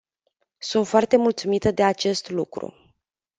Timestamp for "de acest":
1.71-2.29